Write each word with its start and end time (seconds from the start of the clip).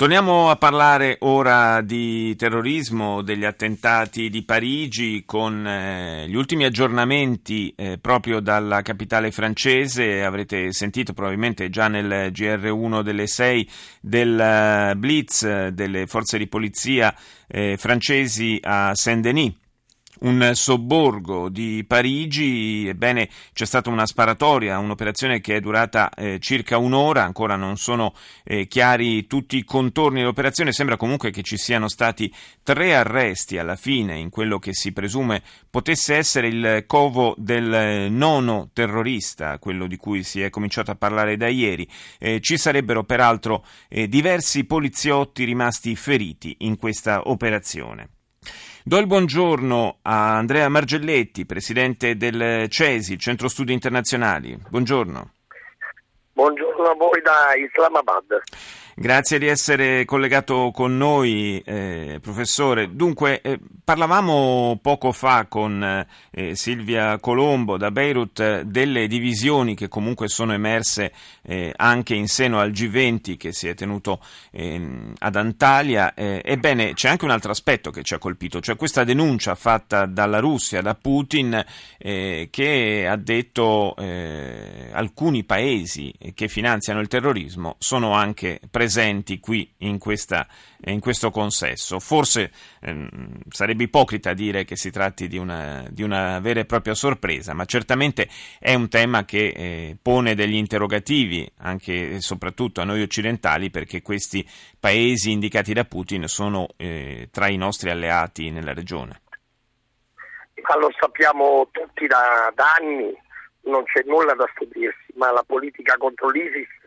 Torniamo 0.00 0.48
a 0.48 0.56
parlare 0.56 1.18
ora 1.20 1.82
di 1.82 2.34
terrorismo, 2.34 3.20
degli 3.20 3.44
attentati 3.44 4.30
di 4.30 4.44
Parigi 4.44 5.24
con 5.26 5.66
eh, 5.66 6.26
gli 6.26 6.36
ultimi 6.36 6.64
aggiornamenti 6.64 7.74
eh, 7.76 7.98
proprio 7.98 8.40
dalla 8.40 8.80
capitale 8.80 9.30
francese. 9.30 10.24
Avrete 10.24 10.72
sentito 10.72 11.12
probabilmente 11.12 11.68
già 11.68 11.88
nel 11.88 12.32
GR1 12.32 13.02
delle 13.02 13.26
6 13.26 13.70
del 14.00 14.92
uh, 14.94 14.98
Blitz 14.98 15.66
delle 15.66 16.06
forze 16.06 16.38
di 16.38 16.46
polizia 16.46 17.14
eh, 17.46 17.76
francesi 17.76 18.58
a 18.62 18.94
Saint-Denis 18.94 19.52
un 20.20 20.50
sobborgo 20.54 21.48
di 21.48 21.84
Parigi, 21.86 22.86
ebbene 22.88 23.28
c'è 23.52 23.64
stata 23.64 23.90
una 23.90 24.06
sparatoria, 24.06 24.78
un'operazione 24.78 25.40
che 25.40 25.56
è 25.56 25.60
durata 25.60 26.10
eh, 26.10 26.38
circa 26.40 26.78
un'ora, 26.78 27.22
ancora 27.22 27.56
non 27.56 27.76
sono 27.76 28.14
eh, 28.44 28.66
chiari 28.66 29.26
tutti 29.26 29.56
i 29.56 29.64
contorni 29.64 30.20
dell'operazione, 30.20 30.72
sembra 30.72 30.96
comunque 30.96 31.30
che 31.30 31.42
ci 31.42 31.56
siano 31.56 31.88
stati 31.88 32.32
tre 32.62 32.94
arresti 32.94 33.58
alla 33.58 33.76
fine 33.76 34.18
in 34.18 34.30
quello 34.30 34.58
che 34.58 34.74
si 34.74 34.92
presume 34.92 35.42
potesse 35.70 36.16
essere 36.16 36.48
il 36.48 36.84
covo 36.86 37.34
del 37.38 38.10
nono 38.10 38.70
terrorista, 38.72 39.58
quello 39.58 39.86
di 39.86 39.96
cui 39.96 40.22
si 40.22 40.42
è 40.42 40.50
cominciato 40.50 40.90
a 40.90 40.96
parlare 40.96 41.36
da 41.36 41.48
ieri. 41.48 41.88
Eh, 42.18 42.40
ci 42.40 42.58
sarebbero 42.58 43.04
peraltro 43.04 43.64
eh, 43.88 44.08
diversi 44.08 44.64
poliziotti 44.64 45.44
rimasti 45.44 45.96
feriti 45.96 46.56
in 46.60 46.76
questa 46.76 47.22
operazione. 47.28 48.19
Do 48.90 48.96
il 48.96 49.06
buongiorno 49.06 49.98
a 50.02 50.38
Andrea 50.38 50.68
Margelletti, 50.68 51.46
presidente 51.46 52.16
del 52.16 52.66
CESI, 52.68 53.18
Centro 53.18 53.46
Studi 53.46 53.72
Internazionali. 53.72 54.58
Buongiorno. 54.68 55.32
Buongiorno 56.32 56.88
a 56.88 56.94
voi 56.94 57.20
da 57.22 57.54
Islamabad. 57.54 58.40
Grazie 58.96 59.38
di 59.38 59.46
essere 59.46 60.04
collegato 60.04 60.72
con 60.74 60.96
noi, 60.96 61.62
eh, 61.64 62.18
professore. 62.20 62.94
Dunque, 62.94 63.40
eh, 63.40 63.60
parlavamo 63.84 64.80
poco 64.82 65.12
fa 65.12 65.46
con 65.46 66.06
eh, 66.32 66.56
Silvia 66.56 67.18
Colombo 67.18 67.76
da 67.76 67.92
Beirut 67.92 68.40
eh, 68.40 68.62
delle 68.66 69.06
divisioni 69.06 69.76
che 69.76 69.86
comunque 69.86 70.28
sono 70.28 70.52
emerse 70.52 71.12
eh, 71.42 71.72
anche 71.76 72.14
in 72.14 72.26
seno 72.26 72.58
al 72.58 72.72
G20 72.72 73.36
che 73.36 73.52
si 73.52 73.68
è 73.68 73.74
tenuto 73.74 74.20
ehm, 74.50 75.14
ad 75.18 75.36
Antalya. 75.36 76.12
Eh, 76.14 76.42
ebbene, 76.44 76.92
c'è 76.92 77.08
anche 77.08 77.24
un 77.24 77.30
altro 77.30 77.52
aspetto 77.52 77.92
che 77.92 78.02
ci 78.02 78.14
ha 78.14 78.18
colpito, 78.18 78.60
cioè 78.60 78.76
questa 78.76 79.04
denuncia 79.04 79.54
fatta 79.54 80.04
dalla 80.04 80.40
Russia, 80.40 80.82
da 80.82 80.96
Putin, 80.96 81.64
che 81.96 83.06
ha 83.08 83.16
detto 83.16 83.94
alcuni 83.94 85.44
paesi 85.44 86.12
che 86.34 86.48
finanziano 86.48 87.00
il 87.00 87.08
terrorismo 87.08 87.76
sono 87.78 88.12
anche 88.12 88.58
presenti 88.70 88.79
presenti 88.80 89.40
qui 89.40 89.70
in, 89.80 89.98
questa, 89.98 90.46
in 90.86 91.00
questo 91.00 91.30
consesso. 91.30 92.00
Forse 92.00 92.50
ehm, 92.80 93.42
sarebbe 93.50 93.82
ipocrita 93.82 94.32
dire 94.32 94.64
che 94.64 94.74
si 94.74 94.90
tratti 94.90 95.28
di 95.28 95.36
una, 95.36 95.84
di 95.90 96.02
una, 96.02 96.40
vera 96.40 96.60
e 96.60 96.64
propria 96.64 96.94
sorpresa, 96.94 97.52
ma 97.52 97.66
certamente 97.66 98.26
è 98.58 98.72
un 98.72 98.88
tema 98.88 99.26
che 99.26 99.48
eh, 99.54 99.96
pone 100.00 100.34
degli 100.34 100.54
interrogativi 100.54 101.46
anche 101.58 102.12
e 102.12 102.20
soprattutto 102.22 102.80
a 102.80 102.84
noi 102.84 103.02
occidentali 103.02 103.68
perché 103.68 104.00
questi 104.00 104.48
paesi 104.80 105.30
indicati 105.30 105.74
da 105.74 105.84
Putin 105.84 106.26
sono 106.26 106.68
eh, 106.78 107.28
tra 107.30 107.48
i 107.48 107.58
nostri 107.58 107.90
alleati 107.90 108.50
nella 108.50 108.72
regione. 108.72 109.20
Ma 110.66 110.78
lo 110.78 110.90
sappiamo 110.98 111.68
tutti 111.70 112.06
da, 112.06 112.50
da 112.54 112.76
anni, 112.80 113.14
non 113.64 113.84
c'è 113.84 114.04
nulla 114.06 114.32
da 114.32 114.48
stupirsi, 114.54 115.12
ma 115.16 115.30
la 115.32 115.44
politica 115.46 115.98
contro 115.98 116.30
l'ISIS 116.30 116.79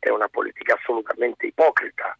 è 0.00 0.08
una 0.08 0.28
politica 0.28 0.74
assolutamente 0.74 1.46
ipocrita. 1.46 2.16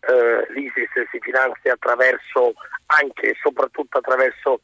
Eh, 0.00 0.46
L'ISIS 0.52 1.08
si 1.10 1.18
finanzia 1.20 1.74
attraverso, 1.74 2.54
anche 2.86 3.30
e 3.30 3.36
soprattutto 3.42 3.98
attraverso 3.98 4.60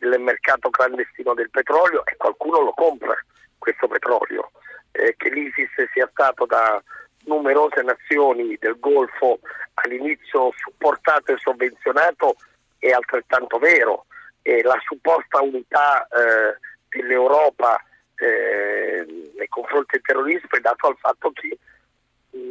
il 0.00 0.18
mercato 0.18 0.70
clandestino 0.70 1.34
del 1.34 1.50
petrolio 1.50 2.04
e 2.06 2.16
qualcuno 2.16 2.60
lo 2.62 2.72
compra 2.72 3.14
questo 3.58 3.86
petrolio. 3.86 4.50
Eh, 4.92 5.14
che 5.16 5.28
l'ISIS 5.28 5.90
sia 5.92 6.08
stato 6.10 6.46
da 6.46 6.82
numerose 7.26 7.82
nazioni 7.82 8.56
del 8.58 8.78
Golfo 8.78 9.40
all'inizio 9.74 10.52
supportato 10.56 11.32
e 11.32 11.38
sovvenzionato 11.38 12.36
è 12.78 12.90
altrettanto 12.90 13.58
vero. 13.58 14.06
E 14.42 14.62
la 14.62 14.78
supposta 14.84 15.42
unità 15.42 16.06
eh, 16.06 16.56
dell'Europa 16.88 17.82
eh, 18.16 19.04
nei 19.36 19.48
confronti 19.48 19.92
del 19.92 20.02
terrorismo 20.02 20.50
è 20.50 20.60
dato 20.60 20.86
al 20.86 20.96
fatto 20.98 21.32
che 21.32 21.58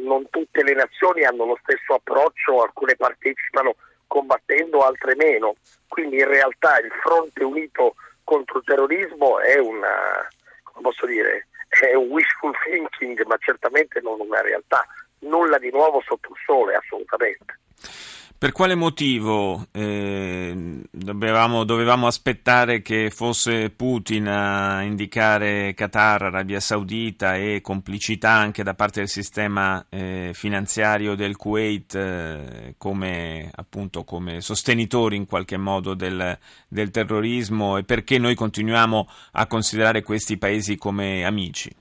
non 0.04 0.28
tutte 0.30 0.62
le 0.62 0.74
nazioni 0.74 1.24
hanno 1.24 1.44
lo 1.44 1.58
stesso 1.62 1.94
approccio, 1.94 2.62
alcune 2.62 2.96
partecipano 2.96 3.76
combattendo, 4.06 4.80
altre 4.80 5.14
meno. 5.16 5.56
Quindi 5.88 6.18
in 6.18 6.28
realtà 6.28 6.78
il 6.78 6.90
fronte 7.02 7.44
unito 7.44 7.96
contro 8.24 8.58
il 8.58 8.64
terrorismo 8.64 9.38
è 9.40 9.58
una, 9.58 10.26
dire, 11.06 11.48
è 11.68 11.94
un 11.94 12.08
wishful 12.08 12.52
thinking, 12.64 13.24
ma 13.26 13.36
certamente 13.38 14.00
non 14.00 14.20
una 14.20 14.40
realtà. 14.40 14.86
Nulla 15.20 15.58
di 15.58 15.70
nuovo 15.70 16.02
sotto 16.04 16.30
il 16.30 16.36
sole, 16.44 16.74
assolutamente. 16.74 17.58
Per 18.38 18.52
quale 18.52 18.74
motivo 18.74 19.68
eh, 19.72 20.82
dovevamo, 20.90 21.64
dovevamo, 21.64 22.06
aspettare 22.06 22.82
che 22.82 23.08
fosse 23.08 23.70
Putin 23.70 24.28
a 24.28 24.82
indicare 24.82 25.72
Qatar, 25.72 26.24
Arabia 26.24 26.60
Saudita 26.60 27.34
e 27.34 27.62
complicità 27.62 28.32
anche 28.32 28.62
da 28.62 28.74
parte 28.74 29.00
del 29.00 29.08
sistema 29.08 29.86
eh, 29.88 30.32
finanziario 30.34 31.14
del 31.14 31.36
Kuwait 31.36 31.94
eh, 31.94 32.74
come, 32.76 33.50
appunto, 33.54 34.04
come, 34.04 34.42
sostenitori 34.42 35.16
in 35.16 35.24
qualche 35.24 35.56
modo 35.56 35.94
del, 35.94 36.38
del 36.68 36.90
terrorismo 36.90 37.78
e 37.78 37.84
perché 37.84 38.18
noi 38.18 38.34
continuiamo 38.34 39.08
a 39.32 39.46
considerare 39.46 40.02
questi 40.02 40.36
paesi 40.36 40.76
come 40.76 41.24
amici? 41.24 41.74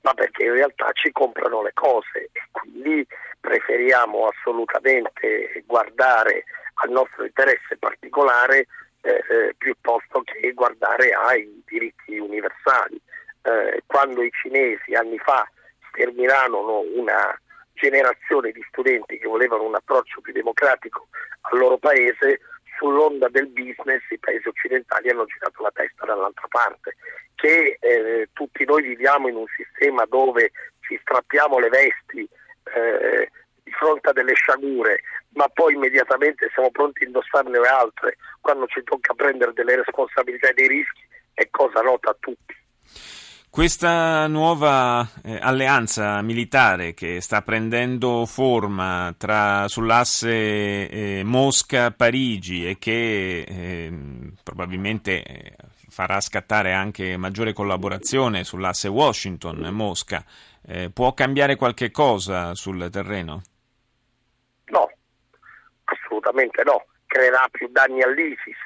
Ma 0.00 0.14
perché 0.14 0.44
in 0.44 0.54
realtà 0.54 0.90
ci 0.94 1.12
comprano 1.12 1.62
le 1.62 1.72
cose 1.74 2.30
e 2.32 2.40
quindi 2.50 3.06
preferiamo 3.50 4.28
assolutamente 4.28 5.64
guardare 5.66 6.44
al 6.74 6.90
nostro 6.90 7.24
interesse 7.24 7.76
particolare 7.78 8.68
eh, 9.00 9.24
eh, 9.28 9.54
piuttosto 9.58 10.22
che 10.22 10.52
guardare 10.52 11.10
ai 11.10 11.62
diritti 11.66 12.16
universali. 12.16 13.00
Eh, 13.42 13.82
quando 13.86 14.22
i 14.22 14.30
cinesi 14.30 14.94
anni 14.94 15.18
fa 15.18 15.50
sterminarono 15.88 16.84
una 16.94 17.36
generazione 17.72 18.52
di 18.52 18.64
studenti 18.68 19.18
che 19.18 19.26
volevano 19.26 19.64
un 19.64 19.74
approccio 19.74 20.20
più 20.20 20.32
democratico 20.32 21.08
al 21.40 21.58
loro 21.58 21.76
paese, 21.78 22.40
sull'onda 22.78 23.28
del 23.30 23.48
business 23.48 24.02
i 24.10 24.18
paesi 24.18 24.46
occidentali 24.46 25.10
hanno 25.10 25.24
girato 25.24 25.60
la 25.60 25.72
testa 25.74 26.06
dall'altra 26.06 26.46
parte, 26.48 26.94
che 27.34 27.78
eh, 27.80 28.28
tutti 28.32 28.64
noi 28.64 28.82
viviamo 28.82 29.26
in 29.26 29.34
un 29.34 29.46
sistema 29.56 30.04
dove 30.04 30.52
ci 30.82 30.96
strappiamo 31.02 31.58
le 31.58 31.68
vesti 31.68 32.28
eh, 32.74 33.30
di 33.80 33.86
fronte 33.86 34.10
a 34.10 34.12
delle 34.12 34.34
sciagure, 34.34 35.00
ma 35.34 35.48
poi 35.48 35.74
immediatamente 35.74 36.50
siamo 36.52 36.70
pronti 36.70 37.04
a 37.04 37.06
indossarne 37.06 37.58
altre 37.58 38.16
quando 38.40 38.66
ci 38.66 38.82
tocca 38.84 39.14
prendere 39.14 39.52
delle 39.54 39.76
responsabilità 39.76 40.50
e 40.50 40.54
dei 40.54 40.68
rischi, 40.68 41.00
è 41.32 41.48
cosa 41.50 41.80
nota 41.80 42.10
a 42.10 42.16
tutti. 42.18 42.58
Questa 43.48 44.28
nuova 44.28 45.04
eh, 45.24 45.36
alleanza 45.40 46.22
militare 46.22 46.94
che 46.94 47.20
sta 47.20 47.42
prendendo 47.42 48.24
forma 48.24 49.12
tra, 49.18 49.66
sull'asse 49.66 50.88
eh, 50.88 51.22
Mosca-Parigi 51.24 52.68
e 52.68 52.78
che 52.78 53.40
eh, 53.40 53.92
probabilmente 54.44 55.56
farà 55.88 56.20
scattare 56.20 56.72
anche 56.72 57.16
maggiore 57.16 57.52
collaborazione 57.52 58.44
sull'asse 58.44 58.86
Washington-Mosca, 58.86 60.24
eh, 60.66 60.90
può 60.90 61.12
cambiare 61.12 61.56
qualche 61.56 61.90
cosa 61.90 62.54
sul 62.54 62.88
terreno? 62.90 63.42
Assolutamente 66.20 66.62
no, 66.64 66.84
creerà 67.06 67.48
più 67.50 67.68
danni 67.70 68.02
all'ISIS, 68.02 68.56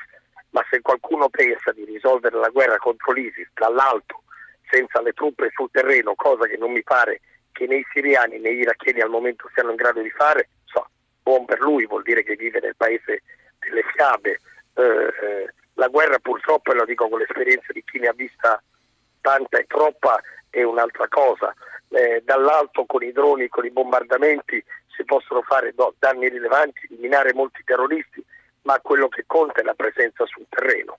ma 0.51 0.65
se 0.71 0.81
qualcuno 0.81 1.29
pensa 1.29 1.71
di 1.71 1.85
risolvere 1.85 2.37
la 2.37 2.49
guerra 2.49 2.77
contro 2.79 3.13
l'ISIS 3.13 3.49
dall'alto 3.55 4.25
senza 4.69 5.01
le 5.01 5.13
truppe 5.13 5.51
sul 5.55 5.71
terreno, 5.71 6.15
cosa 6.17 6.47
che 6.47 6.57
non 6.57 6.73
mi 6.73 6.83
pare 6.83 7.21
che 7.53 7.67
né 7.69 7.77
i 7.77 7.87
siriani 7.93 8.41
né 8.41 8.53
gli 8.53 8.61
iracheni 8.61 9.01
al 9.01 9.11
momento 9.11 9.49
siano 9.55 9.71
in 9.71 9.77
grado 9.77 10.01
di 10.01 10.11
fare, 10.11 10.49
so, 10.65 10.89
buon 11.23 11.45
per 11.45 11.61
lui, 11.61 11.87
vuol 11.87 12.03
dire 12.03 12.25
che 12.25 12.35
vive 12.35 12.59
nel 12.59 12.75
paese 12.77 13.23
delle 13.61 13.85
fiabe, 13.95 14.41
eh, 14.75 14.83
eh 14.83 15.49
La 15.77 15.89
guerra 15.89 16.19
purtroppo, 16.19 16.73
e 16.73 16.75
lo 16.75 16.85
dico 16.85 17.09
con 17.09 17.19
l'esperienza 17.19 17.73
di 17.73 17.83
chi 17.85 17.99
ne 17.99 18.09
ha 18.09 18.13
vista 18.13 18.63
tanta 19.21 19.59
e 19.59 19.67
troppa, 19.67 20.21
è 20.51 20.63
un'altra 20.63 21.09
cosa. 21.09 21.53
Eh, 21.89 22.23
dall'alto 22.25 22.85
con 22.87 23.03
i 23.03 23.13
droni, 23.13 23.49
con 23.49 23.65
i 23.65 23.71
bombardamenti 23.71 24.63
si 24.97 25.05
possono 25.05 25.43
fare 25.43 25.75
danni 25.99 26.29
rilevanti, 26.29 26.87
eliminare 26.91 27.33
molti 27.35 27.63
terroristi, 27.65 28.25
ma 28.63 28.79
quello 28.81 29.09
che 29.09 29.25
conta 29.27 29.61
è 29.61 29.65
la 29.65 29.75
presenza 29.75 30.25
sul 30.27 30.47
terreno. 30.49 30.99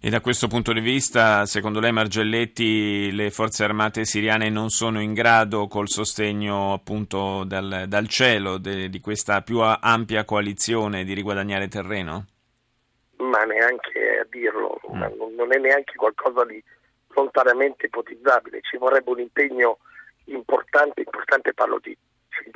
E 0.00 0.10
da 0.10 0.20
questo 0.20 0.46
punto 0.46 0.72
di 0.72 0.80
vista, 0.80 1.44
secondo 1.44 1.80
lei 1.80 1.92
Margelletti, 1.92 3.12
le 3.12 3.30
forze 3.30 3.64
armate 3.64 4.04
siriane 4.04 4.48
non 4.48 4.70
sono 4.70 5.00
in 5.00 5.12
grado, 5.12 5.66
col 5.66 5.88
sostegno 5.88 6.72
appunto 6.72 7.44
dal, 7.44 7.84
dal 7.86 8.08
cielo 8.08 8.58
de, 8.58 8.88
di 8.88 9.00
questa 9.00 9.42
più 9.42 9.60
ampia 9.60 10.24
coalizione, 10.24 11.04
di 11.04 11.14
riguadagnare 11.14 11.68
terreno? 11.68 12.26
Ma 13.16 13.42
neanche 13.42 14.20
a 14.20 14.26
dirlo, 14.30 14.80
mm. 14.90 15.34
non 15.36 15.52
è 15.52 15.58
neanche 15.58 15.94
qualcosa 15.96 16.44
di 16.44 16.62
lontanamente 17.08 17.86
ipotizzabile, 17.86 18.60
ci 18.62 18.76
vorrebbe 18.76 19.10
un 19.10 19.20
impegno 19.20 19.78
importante, 20.26 21.00
importante 21.00 21.52
parlo 21.52 21.80
di 21.82 21.96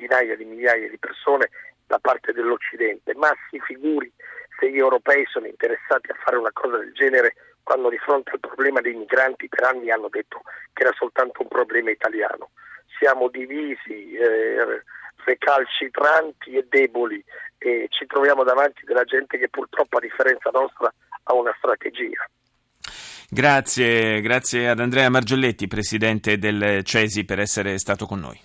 centinaia 0.03 0.37
di 0.37 0.45
migliaia 0.45 0.89
di 0.89 0.99
persone 0.99 1.51
da 1.87 1.99
parte 1.99 2.33
dell'Occidente, 2.33 3.15
ma 3.15 3.33
si 3.49 3.61
figuri 3.61 4.11
se 4.59 4.71
gli 4.71 4.79
europei 4.79 5.25
sono 5.27 5.47
interessati 5.47 6.11
a 6.11 6.17
fare 6.25 6.37
una 6.37 6.53
cosa 6.53 6.79
del 6.79 6.93
genere 6.93 7.35
quando 7.63 7.89
di 7.89 7.99
fronte 7.99 8.31
al 8.31 8.41
problema 8.41 8.81
dei 8.81 8.95
migranti 8.95 9.49
per 9.49 9.65
anni 9.65 9.91
hanno 9.91 10.09
detto 10.09 10.43
che 10.73 10.83
era 10.83 10.93
soltanto 10.97 11.43
un 11.43 11.49
problema 11.49 11.91
italiano. 11.91 12.51
Siamo 12.99 13.29
divisi, 13.29 14.15
eh, 14.15 14.83
recalcitranti 15.25 16.57
e 16.57 16.67
deboli 16.69 17.23
e 17.59 17.87
ci 17.91 18.07
troviamo 18.07 18.43
davanti 18.43 18.85
della 18.85 19.05
gente 19.05 19.39
che 19.39 19.49
purtroppo 19.49 19.99
a 19.99 20.01
differenza 20.01 20.51
nostra 20.51 20.93
ha 21.25 21.35
una 21.35 21.55
strategia. 21.57 22.27
Grazie, 23.29 24.21
grazie 24.21 24.69
ad 24.69 24.81
Andrea 24.81 25.09
Margioletti, 25.09 25.67
presidente 25.67 26.39
del 26.39 26.83
CESI, 26.85 27.25
per 27.25 27.39
essere 27.39 27.79
stato 27.79 28.05
con 28.07 28.21
noi. 28.21 28.39